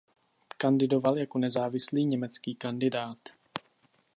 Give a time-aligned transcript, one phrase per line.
[0.57, 3.17] Kandidoval jako nezávislý německý kandidát.